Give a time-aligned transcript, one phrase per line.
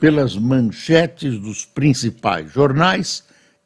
[0.00, 3.22] pelas manchetes dos principais jornais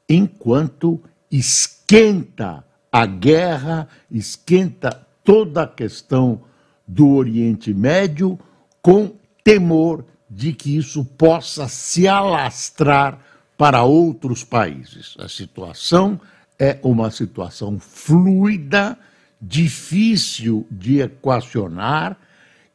[0.09, 6.43] enquanto esquenta a guerra, esquenta toda a questão
[6.87, 8.39] do Oriente Médio
[8.83, 13.21] com temor de que isso possa se alastrar
[13.57, 15.15] para outros países.
[15.19, 16.21] A situação
[16.59, 18.99] é uma situação fluida,
[19.41, 22.19] difícil de equacionar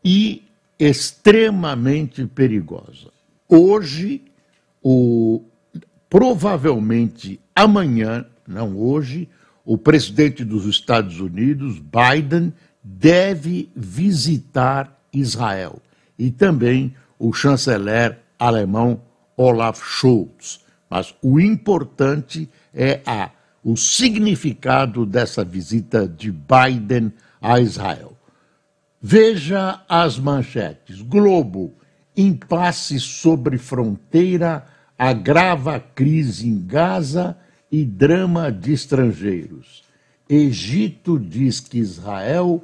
[0.04, 0.44] e
[0.80, 3.19] extremamente perigosa.
[3.52, 4.22] Hoje,
[4.80, 5.42] o,
[6.08, 9.28] provavelmente amanhã, não hoje,
[9.66, 15.82] o presidente dos Estados Unidos, Biden, deve visitar Israel
[16.18, 19.02] e também o chanceler alemão
[19.36, 20.64] Olaf Scholz.
[20.88, 23.32] Mas o importante é a,
[23.64, 27.12] o significado dessa visita de Biden
[27.42, 28.16] a Israel.
[29.02, 31.02] Veja as manchetes.
[31.02, 31.74] Globo,
[32.22, 34.66] impasse sobre fronteira,
[34.98, 37.38] agrava crise em Gaza
[37.72, 39.84] e drama de estrangeiros.
[40.28, 42.64] Egito diz que Israel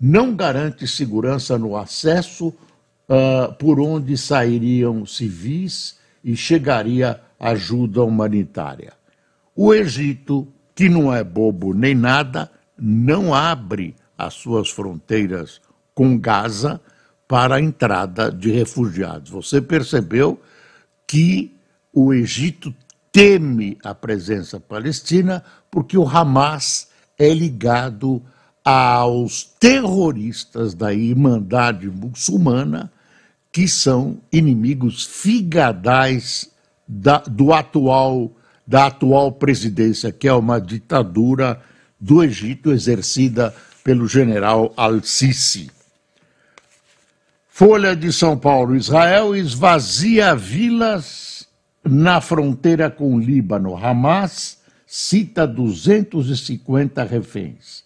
[0.00, 8.94] não garante segurança no acesso uh, por onde sairiam civis e chegaria ajuda humanitária.
[9.54, 15.60] O Egito, que não é bobo nem nada, não abre as suas fronteiras
[15.94, 16.80] com Gaza
[17.26, 19.30] para a entrada de refugiados.
[19.30, 20.40] Você percebeu
[21.06, 21.54] que
[21.92, 22.74] o Egito
[23.12, 28.22] teme a presença palestina porque o Hamas é ligado
[28.64, 32.90] aos terroristas da Irmandade Muçulmana,
[33.52, 36.50] que são inimigos figadais
[36.88, 38.32] da, do atual,
[38.66, 41.60] da atual presidência, que é uma ditadura
[42.00, 45.70] do Egito exercida pelo general Al-Sisi.
[47.56, 51.46] Folha de São Paulo: Israel esvazia vilas
[51.84, 53.76] na fronteira com o Líbano.
[53.76, 57.84] Hamas cita 250 reféns.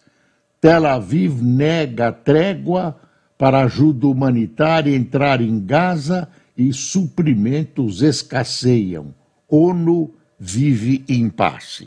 [0.58, 2.98] Tel Aviv nega trégua
[3.36, 9.14] para ajuda humanitária entrar em Gaza e suprimentos escasseiam.
[9.46, 11.86] ONU vive impasse.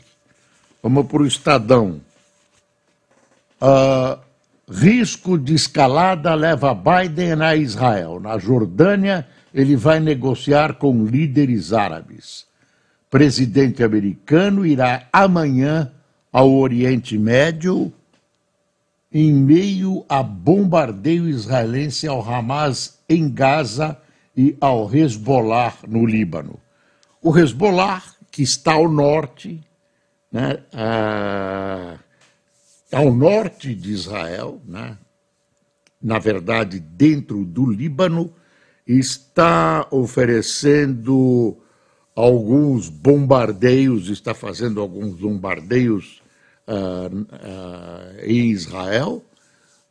[0.80, 2.00] Vamos para o Estadão.
[3.60, 4.20] Uh,
[4.72, 8.18] risco de escalada leva Biden a Israel.
[8.18, 12.46] Na Jordânia, ele vai negociar com líderes árabes.
[13.10, 15.92] Presidente americano irá amanhã
[16.32, 17.92] ao Oriente Médio
[19.12, 23.98] em meio a bombardeio israelense ao Hamas em Gaza
[24.34, 26.58] e ao Hezbollah no Líbano.
[27.20, 29.60] O Hezbollah, que está ao norte,
[30.32, 31.98] né, ah,
[32.92, 34.96] ao norte de Israel, né,
[36.00, 38.32] na verdade, dentro do Líbano,
[38.86, 41.56] está oferecendo
[42.14, 46.20] alguns bombardeios, está fazendo alguns bombardeios
[46.66, 49.24] uh, uh, em Israel,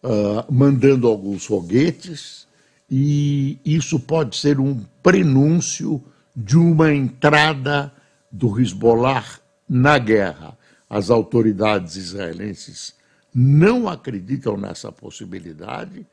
[0.03, 2.47] uh, mandando alguns foguetes,
[2.89, 6.03] e isso pode ser um prenúncio
[6.35, 7.91] de uma entrada
[8.29, 9.25] do Hezbollah
[9.67, 10.57] na guerra.
[10.91, 12.93] As autoridades israelenses
[13.33, 16.05] não acreditam nessa possibilidade,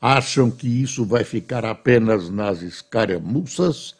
[0.00, 3.94] acham que isso vai ficar apenas nas escaramuças,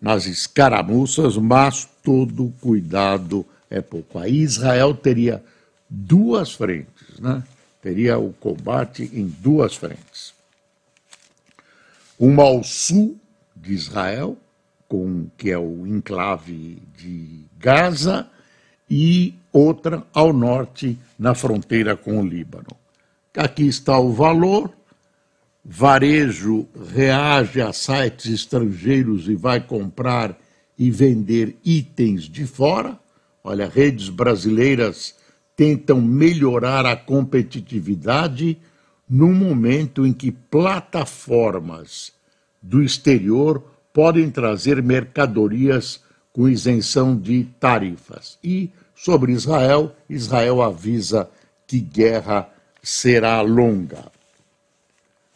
[0.00, 4.18] nas escaramuças, mas todo cuidado é pouco.
[4.18, 5.44] Aí Israel teria
[5.90, 7.42] duas frentes, né?
[7.82, 10.34] teria o combate em duas frentes
[12.18, 13.18] uma ao sul
[13.56, 14.36] de Israel,
[14.88, 18.28] com, que é o enclave de Gaza,
[18.88, 22.66] e outra ao norte, na fronteira com o Líbano.
[23.36, 24.70] Aqui está o valor.
[25.64, 30.36] Varejo reage a sites estrangeiros e vai comprar
[30.76, 32.98] e vender itens de fora.
[33.42, 35.14] Olha, redes brasileiras
[35.56, 38.58] tentam melhorar a competitividade
[39.08, 42.12] num momento em que plataformas
[42.60, 43.62] do exterior
[43.92, 46.02] podem trazer mercadorias
[46.32, 48.38] com isenção de tarifas.
[48.42, 48.70] E
[49.04, 51.28] sobre Israel, Israel avisa
[51.66, 52.48] que guerra
[52.82, 54.10] será longa.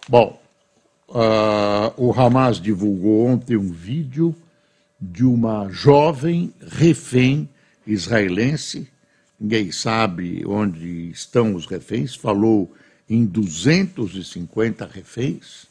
[0.08, 0.40] Bom,
[1.10, 4.34] uh, o Hamas divulgou ontem um vídeo
[4.98, 7.46] de uma jovem refém
[7.86, 8.88] israelense.
[9.38, 12.72] Ninguém sabe onde estão os reféns, falou
[13.08, 15.66] em 250 reféns.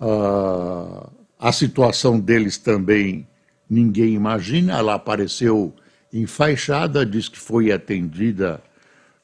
[0.00, 3.28] Uh, a situação deles também
[3.68, 4.78] ninguém imagina.
[4.78, 5.74] Ela apareceu
[6.12, 8.62] enfaixada, diz que foi atendida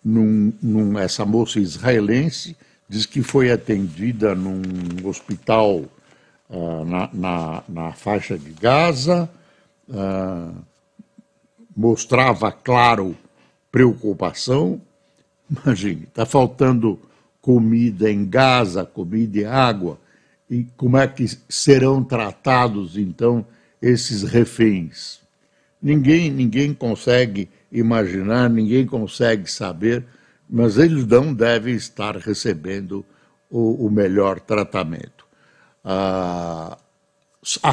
[0.05, 2.57] num, num, essa moça israelense
[2.89, 4.63] diz que foi atendida num
[5.05, 5.85] hospital
[6.49, 9.29] uh, na, na, na, faixa de Gaza,
[9.89, 10.55] uh,
[11.77, 13.17] mostrava, claro,
[13.73, 14.81] preocupação.
[15.51, 17.01] Imagine, está faltando
[17.41, 19.99] comida em Gaza, comida e água,
[20.49, 23.45] e como é que serão tratados, então,
[23.81, 25.24] esses reféns?
[25.85, 30.03] Ninguém, ninguém consegue imaginar, ninguém consegue saber,
[30.49, 33.05] mas eles não devem estar recebendo
[33.51, 35.27] o, o melhor tratamento.
[35.85, 36.79] A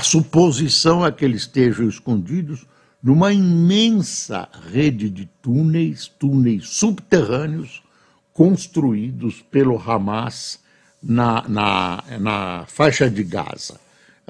[0.01, 2.67] suposição é que eles estejam escondidos
[3.01, 7.81] numa imensa rede de túneis, túneis subterrâneos,
[8.33, 10.59] construídos pelo Hamas
[11.01, 13.79] na, na, na faixa de Gaza.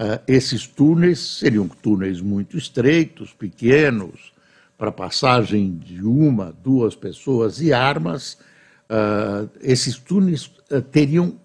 [0.01, 4.33] Uh, esses túneis seriam túneis muito estreitos, pequenos,
[4.75, 8.35] para passagem de uma, duas pessoas e armas,
[8.89, 11.35] uh, esses túneis uh, teriam,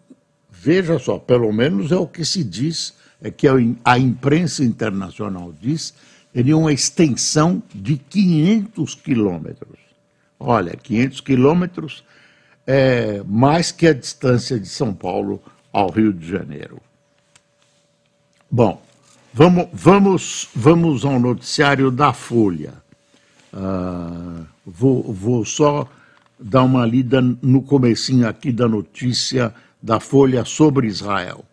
[0.51, 3.47] veja só, pelo menos é o que se diz, é que
[3.85, 5.93] a imprensa internacional diz,
[6.33, 9.79] teriam uma extensão de 500 quilômetros.
[10.41, 12.05] Olha, 500 quilômetros
[12.67, 16.81] é mais que a distância de São Paulo ao Rio de Janeiro.
[18.49, 18.81] Bom,
[19.35, 22.75] vamos, vamos, vamos ao noticiário da Folha.
[23.53, 25.89] Uh, vou, vou só
[26.39, 29.53] dar uma lida no comecinho aqui da notícia
[29.83, 31.45] da Folha sobre Israel.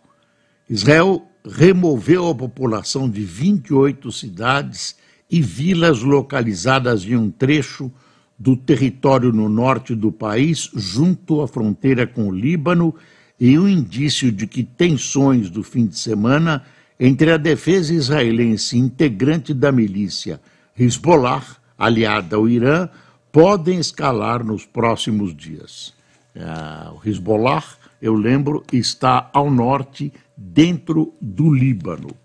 [0.69, 4.95] Israel removeu a população de 28 cidades
[5.29, 7.91] e vilas localizadas em um trecho
[8.37, 12.93] do território no norte do país, junto à fronteira com o Líbano,
[13.39, 16.63] e um indício de que tensões do fim de semana
[17.05, 20.39] entre a defesa israelense integrante da milícia
[20.79, 21.43] Hezbollah
[21.77, 22.87] aliada ao Irã,
[23.29, 25.93] podem escalar nos próximos dias.
[26.33, 26.43] É,
[26.91, 27.61] o Hezbollah,
[28.01, 32.15] eu lembro, está ao norte, dentro do Líbano.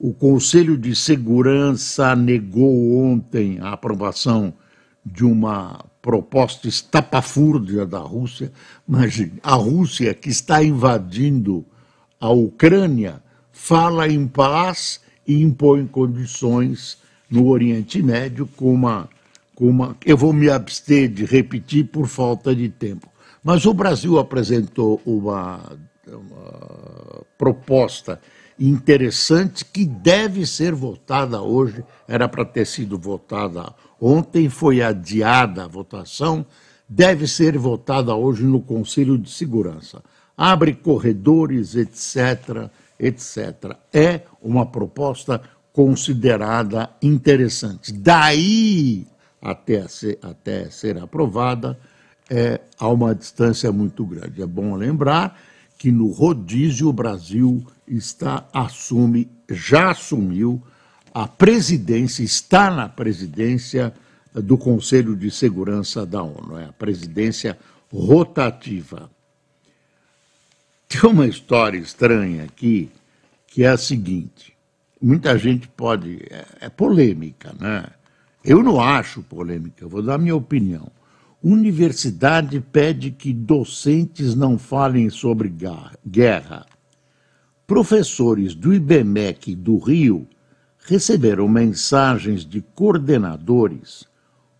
[0.00, 4.54] o Conselho de Segurança negou ontem a aprovação
[5.04, 8.50] de uma proposta estapafúrdia da Rússia.
[8.88, 11.66] Imagine, a Rússia que está invadindo
[12.20, 13.22] a Ucrânia
[13.52, 16.98] fala em paz e impõe condições
[17.30, 19.08] no Oriente Médio com uma,
[19.54, 19.96] com uma.
[20.04, 23.08] Eu vou me abster de repetir por falta de tempo.
[23.42, 25.60] Mas o Brasil apresentou uma,
[26.06, 28.20] uma proposta
[28.58, 31.84] interessante que deve ser votada hoje.
[32.06, 36.44] Era para ter sido votada ontem, foi adiada a votação,
[36.88, 40.02] deve ser votada hoje no Conselho de Segurança.
[40.38, 43.76] Abre corredores, etc etc.
[43.92, 45.40] É uma proposta
[45.72, 47.92] considerada interessante.
[47.92, 49.06] Daí
[49.40, 51.78] até ser, até ser aprovada,
[52.28, 54.42] é, há uma distância muito grande.
[54.42, 55.38] É bom lembrar
[55.78, 60.60] que no rodízio o Brasil está assume, já assumiu
[61.14, 63.94] a presidência, está na presidência
[64.34, 67.56] do Conselho de Segurança da ONU, é a presidência
[67.90, 69.08] rotativa.
[70.88, 72.90] Tem uma história estranha aqui,
[73.46, 74.56] que é a seguinte:
[75.00, 76.26] muita gente pode.
[76.30, 77.84] É, é polêmica, né?
[78.42, 80.90] Eu não acho polêmica, vou dar minha opinião.
[81.42, 85.52] Universidade pede que docentes não falem sobre
[86.06, 86.66] guerra.
[87.66, 90.26] Professores do IBMEC do Rio
[90.78, 94.06] receberam mensagens de coordenadores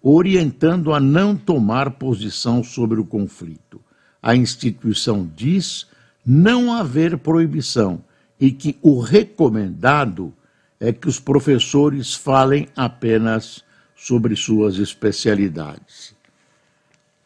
[0.02, 3.80] orientando a não tomar posição sobre o conflito.
[4.22, 5.86] A instituição diz
[6.30, 8.04] não haver proibição
[8.38, 10.34] e que o recomendado
[10.78, 13.64] é que os professores falem apenas
[13.96, 16.14] sobre suas especialidades.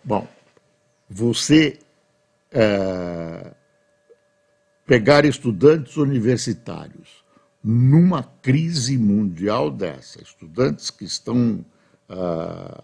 [0.04, 0.28] Bom,
[1.10, 1.80] você
[2.52, 3.52] é,
[4.86, 7.24] pegar estudantes universitários
[7.62, 11.64] numa crise mundial dessa, estudantes que estão
[12.08, 12.82] é,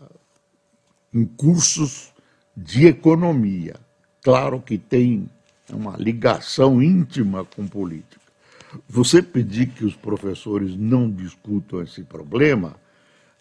[1.14, 2.12] em cursos
[2.56, 3.76] de economia,
[4.20, 5.30] claro que tem
[5.74, 8.20] uma ligação íntima com política.
[8.88, 12.76] Você pedir que os professores não discutam esse problema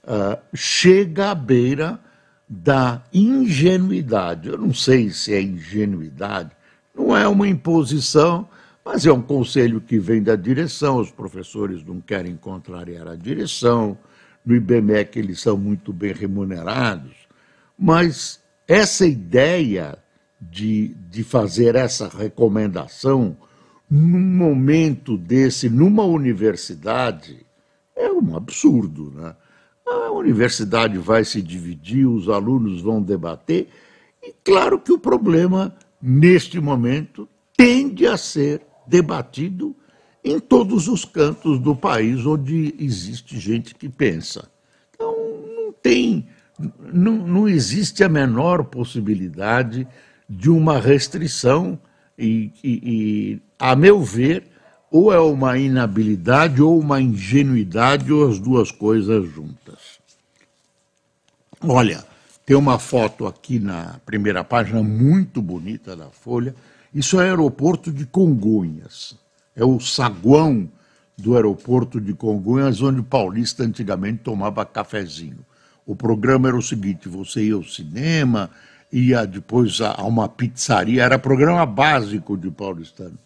[0.04, 2.00] uh, chega à beira
[2.48, 4.48] da ingenuidade.
[4.48, 6.52] Eu não sei se é ingenuidade,
[6.96, 8.48] não é uma imposição,
[8.88, 13.98] Mas é um conselho que vem da direção, os professores não querem contrariar a direção,
[14.46, 17.12] no IBMEC eles são muito bem remunerados,
[17.78, 19.98] mas essa ideia
[20.39, 23.36] de, de fazer essa recomendação
[23.89, 27.46] num momento desse, numa universidade,
[27.96, 29.12] é um absurdo.
[29.15, 29.36] Né?
[29.86, 33.70] A universidade vai se dividir, os alunos vão debater,
[34.22, 39.75] e claro que o problema, neste momento, tende a ser debatido
[40.24, 44.50] em todos os cantos do país onde existe gente que pensa.
[44.94, 45.15] Então,
[45.56, 46.27] não tem,
[46.91, 49.88] não, não existe a menor possibilidade
[50.30, 51.80] de uma restrição
[52.18, 54.44] e, e, e, a meu ver,
[54.90, 60.00] ou é uma inabilidade ou uma ingenuidade ou as duas coisas juntas.
[61.62, 62.06] Olha,
[62.46, 66.56] tem uma foto aqui na primeira página muito bonita da Folha.
[66.94, 69.18] Isso é o aeroporto de Congonhas.
[69.56, 70.70] É o saguão
[71.18, 75.40] do aeroporto de Congonhas, onde o paulista antigamente tomava cafezinho.
[75.86, 78.50] O programa era o seguinte: você ia ao cinema,
[78.91, 83.17] ia depois a, uma pizzaria, era programa básico de paulistano.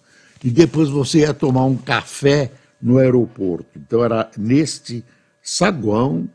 [0.43, 2.51] E depois você ia tomar um café
[2.81, 3.77] no aeroporto.
[3.77, 5.05] Então era neste
[5.41, 6.27] saguão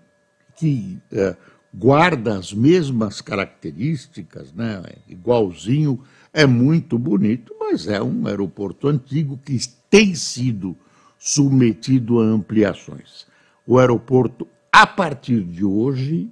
[0.56, 1.36] que é,
[1.74, 4.82] guarda as mesmas características, né?
[5.08, 6.00] igualzinho,
[6.32, 9.58] é muito bonito, mas é um aeroporto antigo que
[9.90, 10.76] tem sido
[11.18, 13.26] submetido a ampliações.
[13.66, 16.30] O aeroporto, a partir de hoje,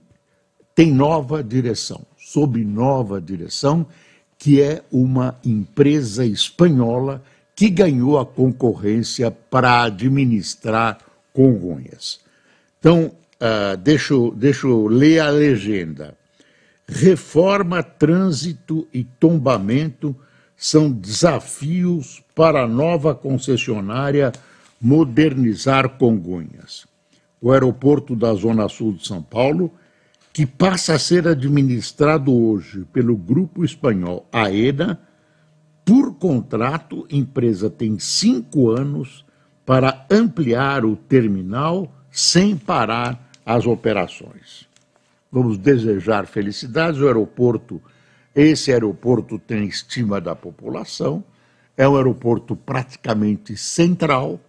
[0.75, 3.87] tem nova direção sob nova direção,
[4.39, 7.23] que é uma empresa espanhola
[7.55, 10.99] que ganhou a concorrência para administrar
[11.33, 12.21] Congonhas.
[12.79, 16.17] Então, uh, deixa, eu, deixa eu ler a legenda.
[16.89, 20.17] Reforma, trânsito e tombamento
[20.57, 24.33] são desafios para a nova concessionária
[24.81, 26.87] modernizar Congonhas.
[27.41, 29.71] O aeroporto da Zona Sul de São Paulo
[30.35, 35.01] que passa a ser administrado hoje pelo grupo espanhol AENA,
[35.85, 39.25] por contrato, empresa tem cinco anos
[39.65, 44.67] para ampliar o terminal sem parar as operações.
[45.31, 47.01] Vamos desejar felicidades.
[47.01, 47.81] O aeroporto,
[48.35, 51.23] esse aeroporto tem estima da população,
[51.77, 54.41] é um aeroporto praticamente central,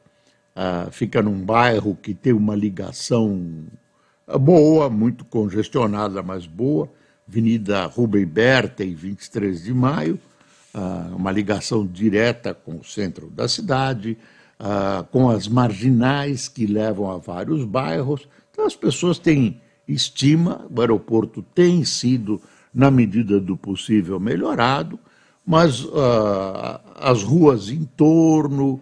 [0.55, 3.67] uh, fica num bairro que tem uma ligação
[4.39, 6.89] boa, muito congestionada, mas boa.
[7.27, 10.19] Avenida Rubem Berta e 23 de Maio,
[10.73, 14.17] ah, uma ligação direta com o centro da cidade,
[14.59, 18.27] ah, com as marginais que levam a vários bairros.
[18.51, 22.41] Então as pessoas têm estima, o aeroporto tem sido,
[22.73, 24.99] na medida do possível, melhorado,
[25.45, 28.81] mas uh, as ruas em torno,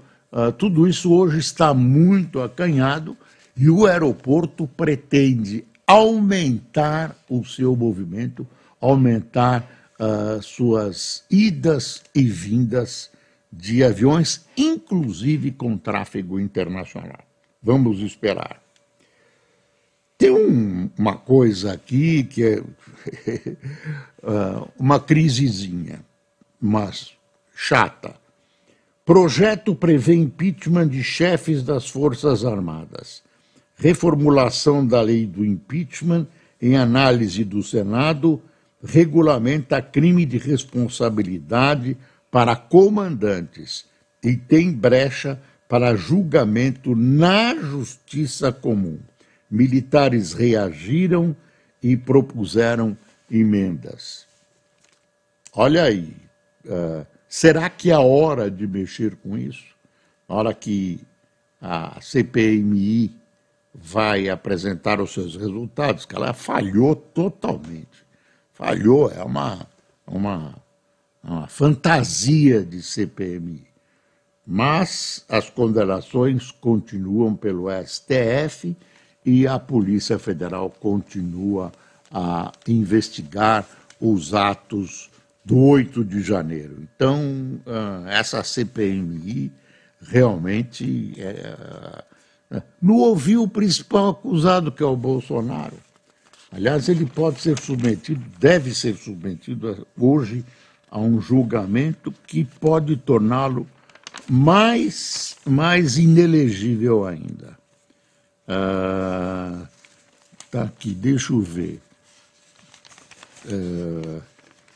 [0.58, 3.16] tudo isso hoje está muito acanhado
[3.56, 8.48] e o aeroporto pretende aumentar o seu movimento,
[8.80, 13.12] aumentar uh, suas idas e vindas
[13.52, 17.20] de aviões, inclusive com tráfego internacional.
[17.62, 18.64] Vamos esperar.
[20.18, 22.66] Tem um, uma coisa aqui que é uh,
[24.80, 26.04] uma crisezinha,
[26.60, 27.14] mas
[27.54, 28.16] chata.
[29.06, 33.22] Projeto prevê impeachment de chefes das Forças Armadas
[33.76, 36.28] reformulação da lei do impeachment
[36.62, 38.42] em análise do Senado
[38.84, 41.98] regulamenta crime de responsabilidade
[42.30, 43.86] para comandantes
[44.24, 49.00] e tem brecha para julgamento na justiça comum.
[49.50, 51.36] Militares reagiram
[51.82, 52.98] e propuseram
[53.30, 54.26] emendas.
[55.54, 56.16] Olha aí,
[56.66, 59.74] uh, será que é a hora de mexer com isso?
[60.28, 61.00] A hora que
[61.62, 63.23] a CPMI
[63.74, 68.06] vai apresentar os seus resultados, que ela falhou totalmente.
[68.54, 69.68] Falhou, é uma,
[70.06, 70.56] uma,
[71.24, 73.66] uma fantasia de CPMI.
[74.46, 78.76] Mas as condenações continuam pelo STF
[79.26, 81.72] e a Polícia Federal continua
[82.12, 83.66] a investigar
[84.00, 85.10] os atos
[85.44, 86.78] do 8 de janeiro.
[86.82, 89.52] Então, ah, essa CPMI
[90.02, 92.04] realmente é,
[92.82, 95.78] não ouviu o principal acusado, que é o Bolsonaro.
[96.52, 100.46] Aliás, ele pode ser submetido, deve ser submetido hoje
[100.92, 103.68] a um julgamento que pode torná-lo
[104.30, 107.58] mais, mais inelegível ainda.
[108.48, 109.68] Ah,
[110.52, 111.82] tá aqui, deixa eu ver.
[113.48, 114.22] Ah,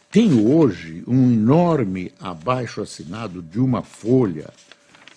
[0.09, 4.49] tem hoje um enorme abaixo assinado de uma folha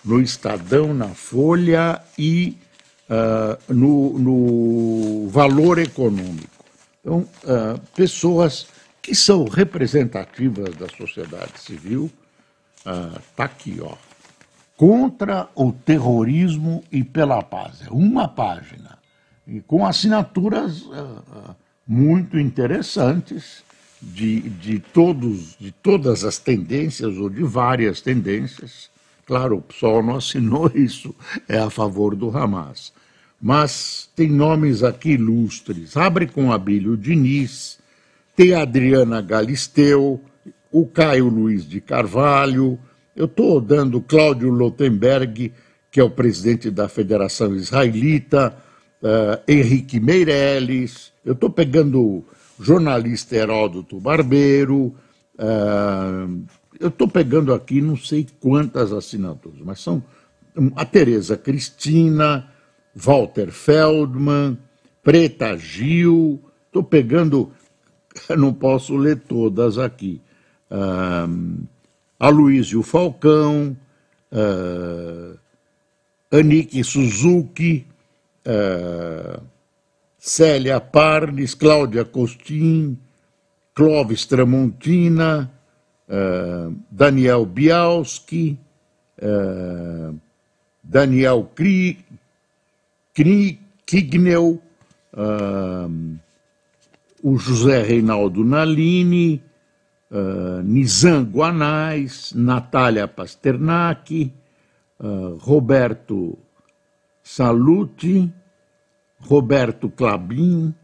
[0.04, 2.57] no Estadão, na Folha e
[3.09, 6.64] uh, no, no, Valor Econômico.
[7.00, 8.66] Então, uh, pessoas
[9.02, 12.11] que são representativas da sociedade civil,
[12.78, 13.95] está uh, aqui, ó.
[14.76, 17.83] Contra o terrorismo e pela paz.
[17.87, 18.99] É uma página.
[19.47, 20.85] E com assinaturas
[21.87, 23.62] muito interessantes
[24.00, 28.88] de, de, todos, de todas as tendências, ou de várias tendências.
[29.30, 31.14] Claro, o PSOL não assinou isso,
[31.49, 32.92] é a favor do Hamas.
[33.40, 35.96] Mas tem nomes aqui ilustres.
[35.96, 37.78] Abre com Abílio Diniz,
[38.34, 40.20] tem a Adriana Galisteu,
[40.72, 42.76] o Caio Luiz de Carvalho,
[43.14, 45.52] eu estou dando Cláudio Lotenberg,
[45.92, 48.52] que é o presidente da Federação Israelita,
[49.00, 52.25] uh, Henrique Meirelles, eu estou pegando
[52.58, 54.92] jornalista Heródoto Barbeiro,
[55.38, 60.02] uh, eu estou pegando aqui não sei quantas assinaturas, mas são
[60.75, 62.50] a Tereza Cristina,
[62.94, 64.58] Walter Feldman,
[65.02, 67.52] Preta Gil, estou pegando,
[68.37, 70.20] não posso ler todas aqui,
[70.70, 71.66] uh,
[72.18, 73.76] Aloysio Falcão,
[74.32, 75.38] uh,
[76.32, 77.87] Anique Suzuki,
[78.46, 79.42] uh,
[80.18, 82.99] Célia Parnes, Cláudia Costin,
[83.75, 85.50] Clóvis Tramontina,
[86.11, 88.59] uh, Daniel Bialski,
[89.23, 90.12] uh,
[90.83, 92.05] Daniel Kri,
[93.14, 94.59] Kri, Kignel,
[95.17, 95.88] uh,
[97.23, 99.40] o José Reinaldo Nalini,
[100.11, 104.11] uh, Nizam Guanais, Natália Pasternak,
[105.47, 106.37] Roberto
[107.23, 108.31] Saluti,
[109.29, 110.75] Roberto Clabin,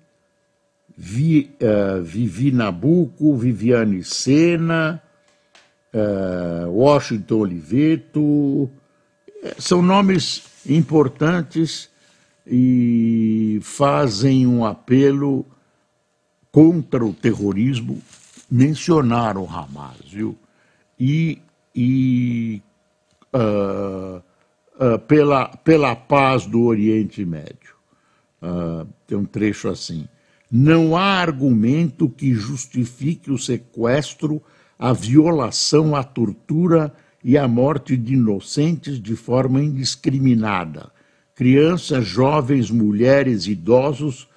[0.99, 5.03] Vi, uh, Vivi Nabuco, Viviane Sena,
[5.95, 8.71] uh, Washington Oliveto,
[9.43, 11.91] eh, são nomes importantes
[12.47, 15.45] e fazem um apelo
[16.53, 18.01] contra o terrorismo,
[18.51, 20.39] mencionaram Hamas, viu?
[20.99, 21.43] E,
[21.75, 22.63] e
[23.35, 24.23] uh,
[24.81, 27.75] uh, pela, pela paz do Oriente Médio.
[28.43, 30.09] Uh, tem um trecho assim.
[30.51, 34.43] Não há argumento que justifique o sequestro,
[34.79, 40.91] a violação, a tortura e a morte de inocentes de forma indiscriminada.
[41.35, 44.29] Crianças, jovens, mulheres, idosos,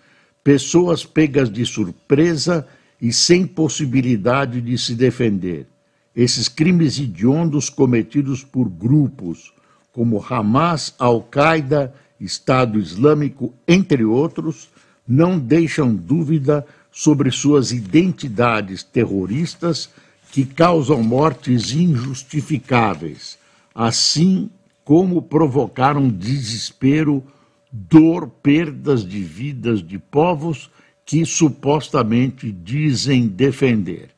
[0.44, 2.68] pessoas pegas de surpresa
[3.02, 5.68] e sem possibilidade de se defender.
[6.16, 9.54] Esses crimes hediondos cometidos por grupos
[9.92, 14.70] como Hamas, Al-Qaeda Estado Islâmico, entre outros,
[15.08, 19.90] não deixam dúvida sobre suas identidades terroristas
[20.32, 23.38] que causam mortes injustificáveis,
[23.74, 24.50] assim
[24.84, 27.24] como provocaram desespero,
[27.72, 30.70] dor, perdas de vidas de povos
[31.06, 34.10] que supostamente dizem defender.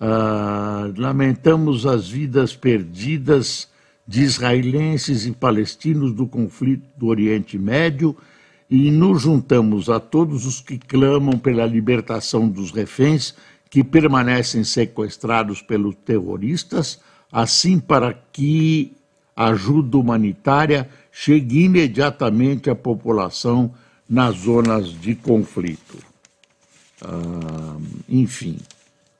[0.00, 3.68] Ah, lamentamos as vidas perdidas
[4.06, 8.16] de israelenses e palestinos do conflito do Oriente Médio
[8.68, 13.34] e nos juntamos a todos os que clamam pela libertação dos reféns
[13.74, 17.00] que permanecem sequestrados pelos terroristas,
[17.32, 18.92] assim para que
[19.34, 23.74] ajuda humanitária chegue imediatamente à população
[24.08, 25.98] nas zonas de conflito.
[27.02, 27.76] Ah,
[28.08, 28.60] enfim,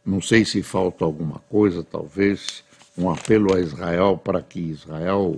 [0.06, 2.62] não sei se falta alguma coisa, talvez
[2.96, 5.34] um apelo a Israel para que Israel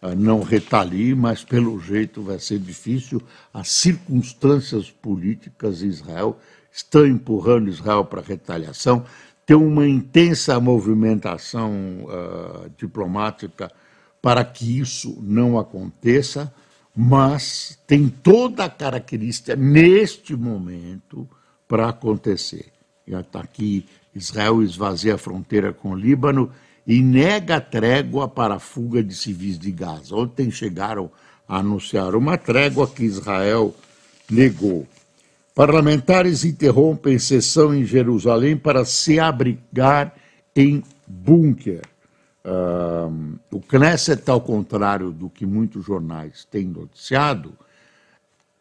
[0.00, 3.20] uh, não retalie, mas pelo jeito vai ser difícil.
[3.52, 6.38] As circunstâncias políticas em Israel
[6.74, 9.04] estão empurrando Israel para retaliação.
[9.46, 11.72] Tem uma intensa movimentação
[12.04, 13.70] uh, diplomática
[14.20, 16.52] para que isso não aconteça,
[16.96, 21.28] mas tem toda a característica neste momento
[21.68, 22.72] para acontecer.
[23.06, 26.50] Já está aqui, Israel esvazia a fronteira com o Líbano
[26.86, 30.16] e nega trégua para a fuga de civis de Gaza.
[30.16, 31.10] Ontem chegaram
[31.46, 33.74] a anunciar uma trégua que Israel
[34.28, 34.86] negou.
[35.54, 40.12] Parlamentares interrompem sessão em Jerusalém para se abrigar
[40.54, 41.82] em bunker.
[42.44, 47.54] Uh, o Knesset, ao contrário do que muitos jornais têm noticiado,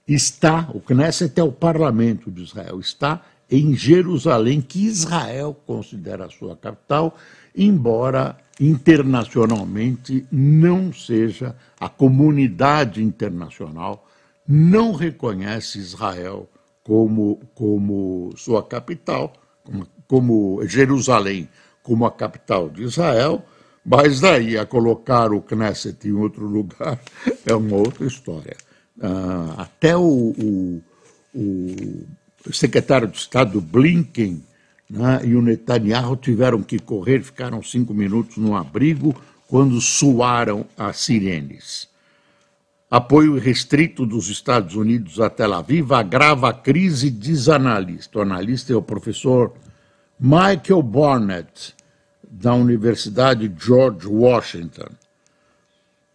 [0.07, 6.29] está, o Knesset é o parlamento de Israel, está em Jerusalém, que Israel considera a
[6.29, 7.17] sua capital,
[7.55, 14.07] embora internacionalmente não seja, a comunidade internacional
[14.47, 16.47] não reconhece Israel
[16.83, 19.33] como, como sua capital,
[20.07, 21.47] como, Jerusalém
[21.81, 23.43] como a capital de Israel,
[23.85, 26.97] Mas daí a colocar o Knesset em outro lugar
[27.45, 28.55] é uma outra história.
[28.97, 30.81] Uh, até o, o,
[31.35, 34.41] o, secretário de Estado Blinken
[34.89, 39.13] né, e o Netanyahu tiveram que correr, ficaram cinco minutos no abrigo
[39.47, 41.89] quando soaram as sirenes.
[42.93, 48.19] Apoio restrito dos Estados Unidos a Tel Aviv agrava a crise, diz analista.
[48.19, 49.51] O analista é o professor
[50.19, 51.73] Michael Barnett,
[52.21, 54.89] da Universidade George Washington.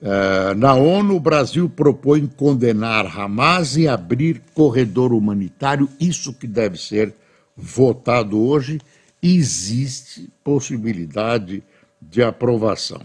[0.01, 6.79] É, na ONU, o Brasil propõe condenar Hamas e abrir corredor humanitário, isso que deve
[6.79, 7.13] ser
[7.57, 8.81] votado hoje.
[9.21, 11.61] Existe possibilidade
[12.01, 13.03] de aprovação.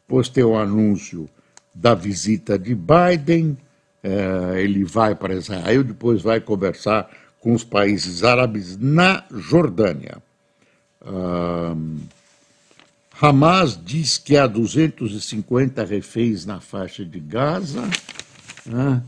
[0.00, 1.28] Depois tem o anúncio
[1.74, 3.56] da visita de Biden,
[4.02, 7.08] é, ele vai para Israel, depois vai conversar
[7.40, 10.22] com os países árabes na Jordânia.
[13.20, 17.82] Hamas diz que há 250 reféns na faixa de Gaza.
[18.64, 19.02] Né?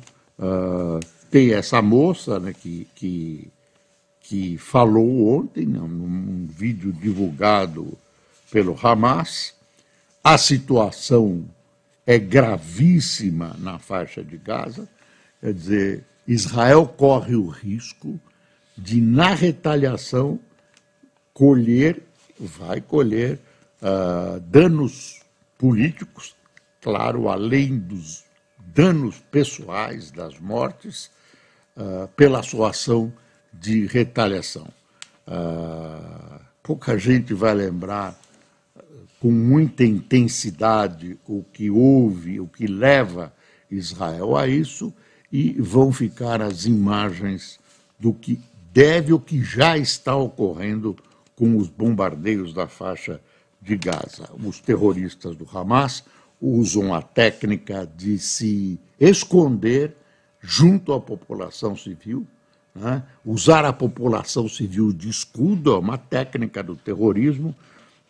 [1.31, 3.49] Tem essa moça né, que, que,
[4.21, 7.97] que falou ontem, né, num vídeo divulgado
[8.51, 9.55] pelo Hamas.
[10.23, 11.45] A situação
[12.07, 14.89] é gravíssima na faixa de Gaza,
[15.41, 18.21] quer dizer, Israel corre o risco
[18.77, 20.39] de, na retaliação,
[21.33, 22.03] colher,
[22.39, 23.39] vai colher
[23.81, 25.21] uh, danos
[25.59, 26.35] políticos,
[26.81, 28.25] claro, além dos
[28.59, 31.11] danos pessoais das mortes,
[31.77, 33.13] uh, pela sua ação
[33.53, 34.69] de retaliação.
[35.27, 38.19] Uh, pouca gente vai lembrar
[39.25, 43.33] com muita intensidade o que houve, o que leva
[43.71, 44.93] Israel a isso,
[45.33, 47.59] e vão ficar as imagens
[47.99, 48.39] do que
[48.71, 50.95] deve, o que já está ocorrendo
[51.35, 53.19] com os bombardeios da faixa
[53.63, 54.29] de Gaza.
[54.45, 56.05] Os terroristas do Hamas
[56.39, 59.97] usam a técnica de se esconder
[60.39, 62.27] junto à população civil.
[62.75, 63.03] Né?
[63.25, 67.57] Usar a população civil de escudo é uma técnica do terrorismo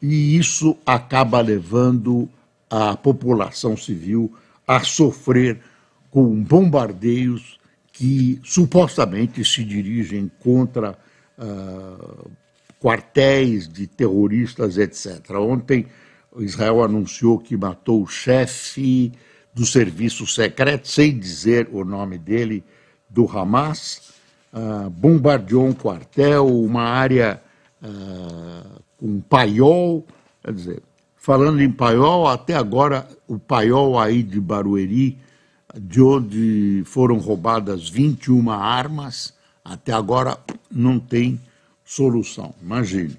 [0.06, 2.28] e isso acaba levando
[2.68, 4.30] a população civil
[4.66, 5.58] a sofrer
[6.10, 7.58] com bombardeios
[7.90, 10.98] que supostamente se dirigem contra
[11.38, 12.30] uh,
[12.78, 15.30] quartéis de terroristas, etc.
[15.38, 15.86] Ontem,
[16.36, 19.10] Israel anunciou que matou o chefe
[19.54, 22.62] do serviço secreto, sem dizer o nome dele,
[23.08, 24.12] do Hamas,
[24.52, 27.40] uh, bombardeou um quartel, uma área
[27.82, 30.07] uh, um paiol,
[30.42, 30.83] quer dizer,
[31.16, 35.18] falando em paiol, até agora o paiol aí de Barueri,
[35.74, 40.38] de onde foram roubadas 21 armas, até agora
[40.70, 41.40] não tem
[41.85, 42.54] solução.
[42.62, 43.16] Imagine,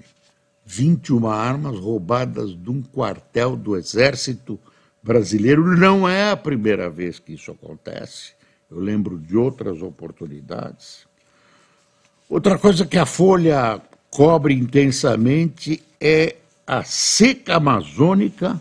[0.64, 4.58] 21 armas roubadas de um quartel do Exército
[5.02, 5.76] Brasileiro.
[5.76, 8.32] Não é a primeira vez que isso acontece.
[8.70, 11.06] Eu lembro de outras oportunidades.
[12.28, 13.80] Outra coisa que a Folha
[14.16, 18.58] cobre intensamente é a seca amazônica,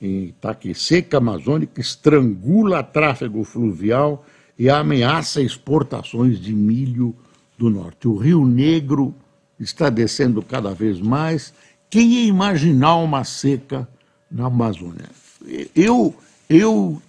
[0.00, 4.24] está aqui, seca amazônica estrangula tráfego fluvial
[4.56, 7.16] e ameaça exportações de milho
[7.58, 8.06] do norte.
[8.06, 9.12] O Rio Negro
[9.58, 11.52] está descendo cada vez mais.
[11.90, 13.88] Quem ia imaginar uma seca
[14.30, 15.10] na Amazônia?
[15.74, 16.14] Eu,
[16.48, 17.02] eu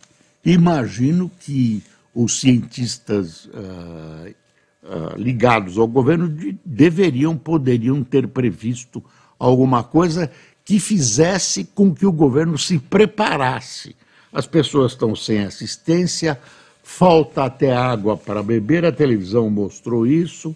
[0.43, 4.33] imagino que os cientistas uh,
[4.89, 9.03] ah, ligados ao governo de, deveriam, poderiam ter previsto
[9.37, 10.31] alguma coisa
[10.63, 13.97] que fizesse com que o governo se preparasse.
[14.31, 16.39] As pessoas estão sem assistência,
[16.81, 20.51] falta até água para beber, a televisão mostrou isso,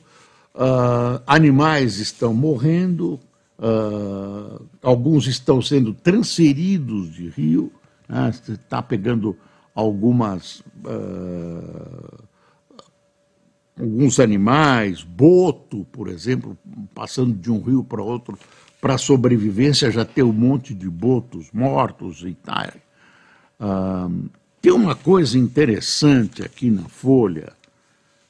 [0.56, 3.20] uh, animais estão morrendo,
[3.60, 7.70] uh, alguns estão sendo transferidos de rio,
[8.48, 8.86] está né?
[8.88, 9.36] pegando
[9.76, 10.62] algumas.
[10.86, 12.31] Uh,
[13.80, 16.58] alguns animais, boto, por exemplo,
[16.94, 18.38] passando de um rio para outro,
[18.80, 22.72] para sobrevivência já tem um monte de botos mortos e tal.
[23.60, 24.10] Ah,
[24.62, 27.54] tem uma coisa interessante aqui na Folha.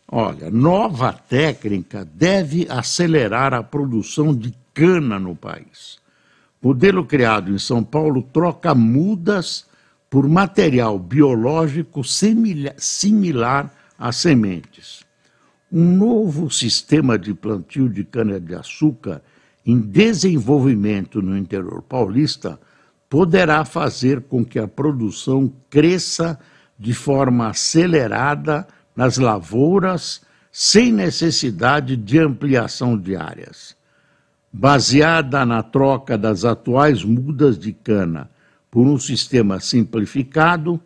[0.08, 6.00] Olha, nova técnica deve acelerar a produção de cana no país.
[6.62, 9.66] Modelo criado em São Paulo troca mudas
[10.10, 15.11] por material biológico similar a sementes
[15.72, 19.22] um novo sistema de plantio de cana-de-açúcar
[19.66, 22.60] em desenvolvimento no interior paulista
[23.10, 26.40] poderá fazer com que a produção cresça
[26.78, 33.76] de forma acelerada nas lavouras, sem necessidade de ampliação de áreas.
[34.54, 38.30] baseada na troca das atuais mudas de cana
[38.70, 40.78] por um sistema simplificado,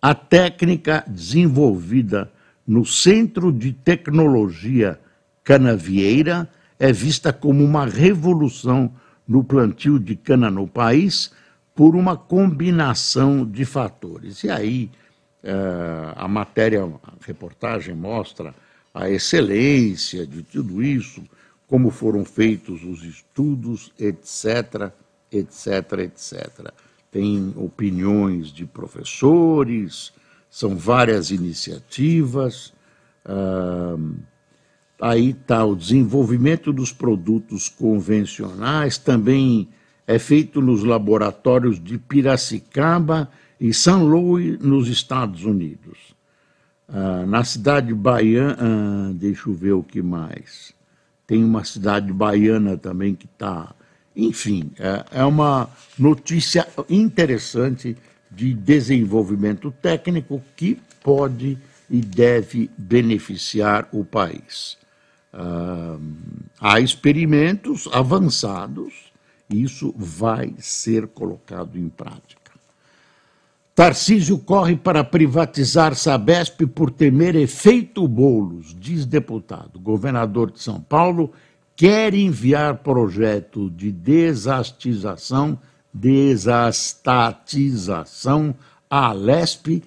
[0.00, 2.30] a técnica desenvolvida
[2.70, 4.96] no Centro de Tecnologia
[5.42, 8.94] Canavieira é vista como uma revolução
[9.26, 11.32] no plantio de cana no país
[11.74, 14.44] por uma combinação de fatores.
[14.44, 14.88] E aí
[15.42, 18.54] eh, a matéria, a reportagem mostra
[18.94, 21.24] a excelência de tudo isso,
[21.66, 24.92] como foram feitos os estudos, etc.,
[25.32, 26.72] etc., etc.
[27.10, 30.12] Tem opiniões de professores,
[30.50, 32.72] são várias iniciativas.
[33.24, 33.96] Ah,
[35.00, 39.68] aí está o desenvolvimento dos produtos convencionais, também
[40.06, 45.98] é feito nos laboratórios de Piracicaba e São Louis, nos Estados Unidos.
[46.88, 50.74] Ah, na cidade baiana, ah, deixa eu ver o que mais.
[51.26, 53.72] Tem uma cidade baiana também que está.
[54.16, 57.96] Enfim, é, é uma notícia interessante
[58.30, 64.78] de desenvolvimento técnico que pode e deve beneficiar o país.
[65.32, 65.98] Ah,
[66.60, 69.12] há experimentos avançados,
[69.48, 72.40] e isso vai ser colocado em prática.
[73.74, 79.80] Tarcísio corre para privatizar Sabesp por temer efeito bolos, diz deputado.
[79.80, 81.32] Governador de São Paulo
[81.74, 85.58] quer enviar projeto de desastização,
[85.92, 88.54] desastatização
[88.88, 89.82] à Lesp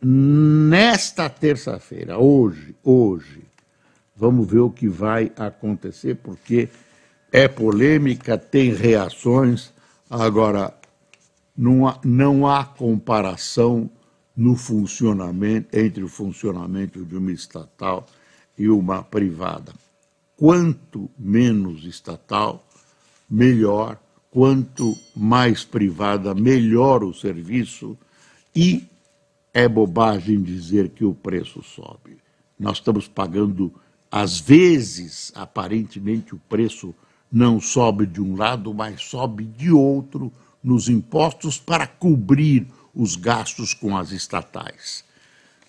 [0.00, 3.44] nesta terça-feira, hoje, hoje.
[4.14, 6.68] Vamos ver o que vai acontecer, porque
[7.30, 9.74] é polêmica, tem reações.
[10.08, 10.72] Agora,
[11.56, 13.90] não há, não há comparação
[14.36, 18.06] no funcionamento entre o funcionamento de uma estatal
[18.58, 19.72] e uma privada.
[20.36, 22.66] Quanto menos estatal,
[23.28, 23.98] melhor.
[24.36, 27.96] Quanto mais privada, melhor o serviço.
[28.54, 28.84] E
[29.54, 32.18] é bobagem dizer que o preço sobe.
[32.60, 33.72] Nós estamos pagando,
[34.12, 36.94] às vezes, aparentemente, o preço
[37.32, 40.30] não sobe de um lado, mas sobe de outro
[40.62, 45.02] nos impostos para cobrir os gastos com as estatais.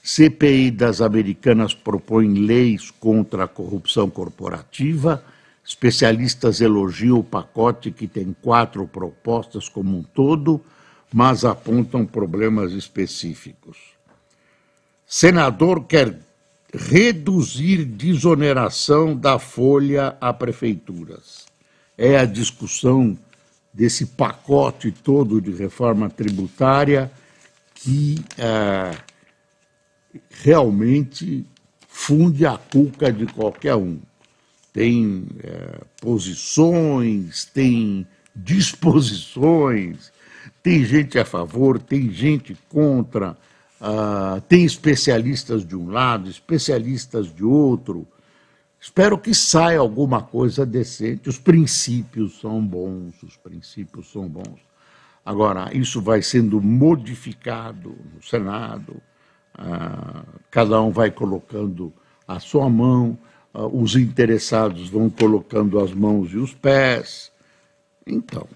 [0.03, 5.23] CPI das Americanas propõe leis contra a corrupção corporativa.
[5.67, 10.63] Especialistas elogiam o pacote que tem quatro propostas como um todo,
[11.13, 13.77] mas apontam problemas específicos.
[15.05, 16.17] Senador quer
[16.73, 21.45] reduzir desoneração da folha a prefeituras.
[21.97, 23.17] É a discussão
[23.73, 27.11] desse pacote todo de reforma tributária
[27.75, 28.97] que é,
[30.29, 31.45] realmente
[31.89, 33.99] funde a cuca de qualquer um.
[34.77, 40.13] Tem é, posições, tem disposições,
[40.61, 43.35] tem gente a favor, tem gente contra,
[43.81, 48.07] uh, tem especialistas de um lado, especialistas de outro.
[48.79, 51.27] Espero que saia alguma coisa decente.
[51.27, 54.59] Os princípios são bons, os princípios são bons.
[55.25, 59.01] Agora, isso vai sendo modificado no Senado,
[59.57, 61.91] ah, cada um vai colocando
[62.27, 63.17] a sua mão,
[63.65, 67.31] os interessados vão colocando as mãos e os pés.
[68.05, 68.47] Então,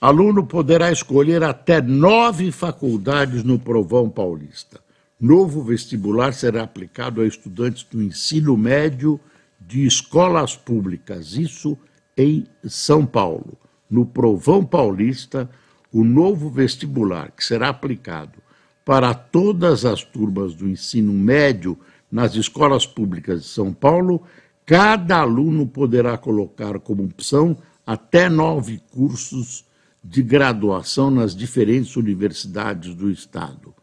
[0.00, 4.80] aluno poderá escolher até nove faculdades no Provão Paulista.
[5.20, 9.18] Novo vestibular será aplicado a estudantes do ensino médio
[9.60, 11.76] de escolas públicas, isso
[12.16, 13.58] em São Paulo.
[13.90, 15.50] No Provão Paulista,
[15.92, 18.38] o novo vestibular, que será aplicado
[18.84, 21.76] para todas as turmas do ensino médio
[22.10, 24.22] nas escolas públicas de São Paulo,
[24.64, 29.64] cada aluno poderá colocar como opção até nove cursos
[30.02, 33.74] de graduação nas diferentes universidades do Estado.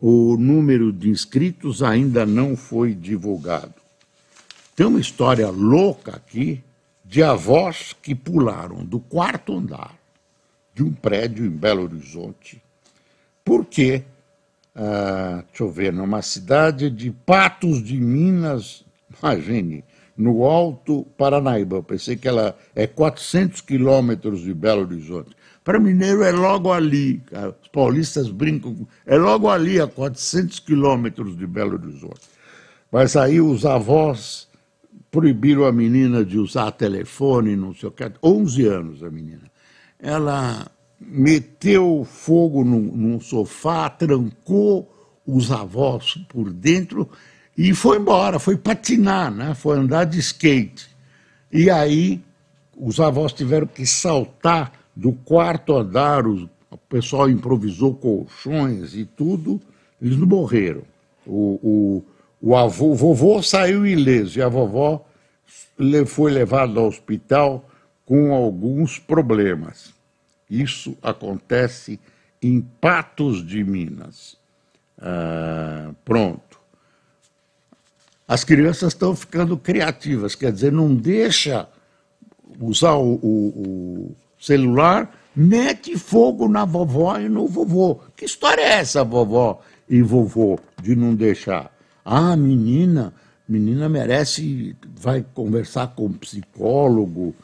[0.00, 3.74] O número de inscritos ainda não foi divulgado.
[4.74, 6.62] Tem uma história louca aqui
[7.04, 9.94] de avós que pularam do quarto andar
[10.74, 12.62] de um prédio em Belo Horizonte,
[13.44, 14.02] porque,
[14.74, 18.84] ah, deixa eu ver, numa cidade de Patos de Minas,
[19.22, 19.84] imagine,
[20.16, 25.30] no Alto Paranaíba, eu pensei que ela é 400 quilômetros de Belo Horizonte.
[25.64, 27.22] Para mineiro é logo ali,
[27.62, 32.20] os paulistas brincam, é logo ali, a 400 quilômetros de Belo Horizonte.
[32.90, 34.48] Mas aí os avós
[35.10, 39.50] proibiram a menina de usar telefone, não sei o que, 11 anos a menina.
[39.98, 40.66] Ela
[41.06, 44.90] meteu fogo num, num sofá, trancou
[45.26, 47.08] os avós por dentro
[47.56, 49.54] e foi embora, foi patinar, né?
[49.54, 50.88] foi andar de skate.
[51.52, 52.20] E aí
[52.76, 56.48] os avós tiveram que saltar do quarto andar, o
[56.88, 59.60] pessoal improvisou colchões e tudo,
[60.00, 60.82] eles não morreram.
[61.26, 62.04] O, o,
[62.40, 65.04] o, avô, o vovô saiu ileso e a vovó
[66.06, 67.68] foi levada ao hospital
[68.04, 69.91] com alguns problemas.
[70.52, 71.98] Isso acontece
[72.42, 74.36] em Patos de Minas.
[75.00, 76.60] Ah, pronto.
[78.28, 81.66] As crianças estão ficando criativas, quer dizer, não deixa
[82.60, 83.48] usar o, o,
[84.10, 88.00] o celular, mete fogo na vovó e no vovô.
[88.14, 91.74] Que história é essa, vovó e vovô, de não deixar?
[92.04, 93.14] Ah, menina,
[93.48, 97.34] menina merece, vai conversar com psicólogo,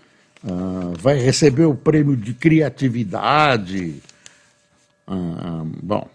[0.46, 4.02] ah, vai receber o prêmio de criatividade.
[5.06, 6.08] Ah, bom,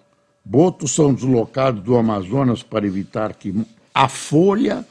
[0.44, 3.54] botos são deslocados do Amazonas para evitar que
[3.94, 4.86] a Folha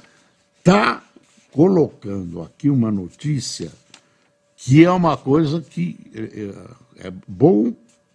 [0.58, 1.02] está
[1.50, 3.70] colocando aqui uma notícia
[4.64, 7.72] que é uma coisa que é, é bom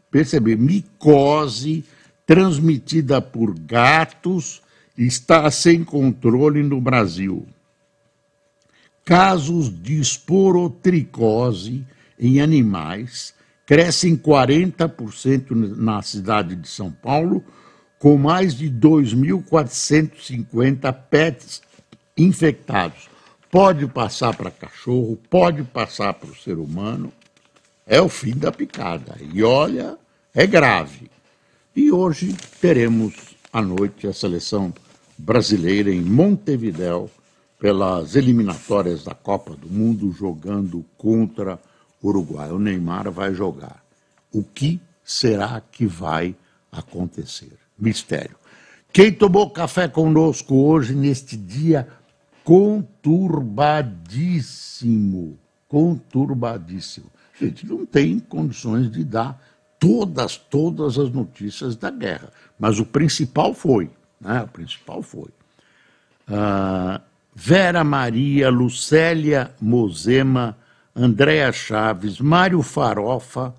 [0.10, 0.58] perceber.
[0.58, 1.84] Micose
[2.26, 4.62] transmitida por gatos
[4.98, 7.46] está sem controle no Brasil.
[9.08, 11.86] Casos de esporotricose
[12.20, 13.34] em animais
[13.66, 17.42] crescem 40% na cidade de São Paulo,
[17.98, 21.62] com mais de 2.450 pets
[22.18, 23.08] infectados
[23.50, 27.10] pode passar para cachorro, pode passar para o ser humano,
[27.86, 29.16] é o fim da picada.
[29.34, 29.98] E olha,
[30.36, 31.10] é grave.
[31.74, 33.16] E hoje teremos
[33.54, 34.74] à noite a seleção
[35.18, 37.10] brasileira em Montevidéu
[37.60, 41.60] pelas eliminatórias da Copa do Mundo jogando contra
[42.02, 42.52] o Uruguai.
[42.52, 43.84] O Neymar vai jogar.
[44.32, 46.36] O que será que vai
[46.72, 47.58] acontecer?
[47.78, 48.38] Mistério.
[48.94, 51.88] Quem tomou café conosco hoje, neste dia
[52.44, 55.40] conturbadíssimo.
[55.68, 57.08] Conturbadíssimo.
[57.40, 59.40] Gente não tem condições de dar
[59.80, 62.32] todas, todas as notícias da guerra.
[62.58, 64.42] Mas o principal foi, né?
[64.44, 65.30] O principal foi.
[66.28, 67.00] Uh,
[67.40, 70.58] Vera Maria, Lucélia Mozema,
[70.96, 73.54] Andréa Chaves, Mário Farofa,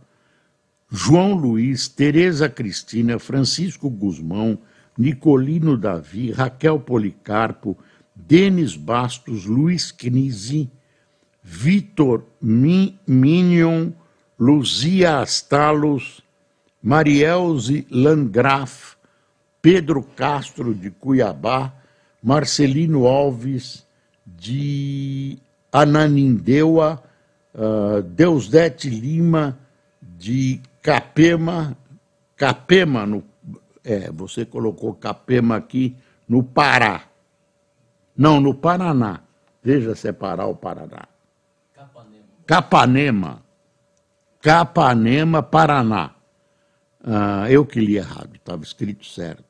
[0.90, 4.58] João Luiz, Tereza Cristina, Francisco Guzmão,
[4.98, 7.78] Nicolino Davi, Raquel Policarpo,
[8.16, 10.68] Denis Bastos, Luiz Knizzi,
[11.40, 13.92] Vitor Minion,
[14.36, 16.20] Luzia Astalos,
[16.82, 18.96] Marielze Landgraf,
[19.62, 21.77] Pedro Castro de Cuiabá,
[22.22, 23.86] Marcelino Alves
[24.26, 25.38] de
[25.72, 27.02] Ananindeua,
[27.54, 29.58] uh, Deusdete Lima
[30.02, 31.76] de Capema,
[32.36, 33.24] Capema, no,
[33.84, 35.96] é, você colocou Capema aqui,
[36.28, 37.04] no Pará.
[38.16, 39.20] Não, no Paraná.
[39.62, 41.06] Veja separar o Paraná.
[42.44, 43.42] Capanema.
[44.40, 45.42] Capanema.
[45.42, 46.14] Paraná.
[47.02, 49.47] Ah, eu que li errado, estava escrito certo.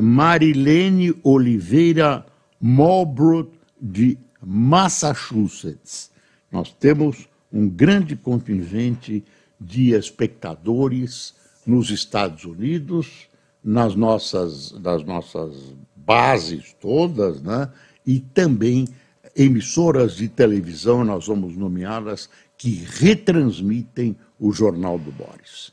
[0.00, 2.26] Marilene Oliveira
[2.60, 6.10] Marlborough, de Massachusetts.
[6.50, 9.24] Nós temos um grande contingente
[9.60, 11.34] de espectadores
[11.66, 13.28] nos Estados Unidos,
[13.62, 17.70] nas nossas, nas nossas bases todas, né?
[18.06, 18.86] e também
[19.34, 25.72] emissoras de televisão, nós vamos nomeá-las, que retransmitem o Jornal do Boris.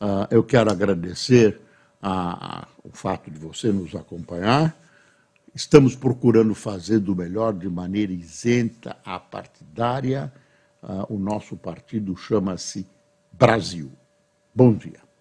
[0.00, 1.60] Uh, eu quero agradecer
[2.00, 4.76] a, a, o fato de você nos acompanhar.
[5.54, 10.32] Estamos procurando fazer do melhor de maneira isenta, apartidária.
[10.82, 12.86] Uh, o nosso partido chama-se
[13.32, 13.92] Brasil.
[14.54, 15.11] Bom dia.